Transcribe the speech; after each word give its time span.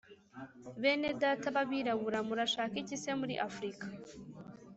Bene 0.81 1.09
Data 1.21 1.47
b'abirabura 1.55 2.19
Murashaka 2.27 2.75
iki 2.83 2.95
se 3.03 3.11
muri 3.19 3.35
Afirika? 3.47 3.85